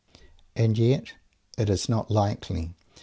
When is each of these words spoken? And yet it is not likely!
And 0.55 0.79
yet 0.79 1.13
it 1.59 1.69
is 1.69 1.87
not 1.87 2.09
likely! 2.09 2.73